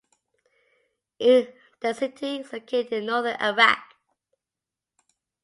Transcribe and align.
The 1.19 1.93
city 1.95 2.37
is 2.37 2.51
located 2.51 2.91
in 2.91 3.05
northern 3.05 3.39
Iraq. 3.39 3.93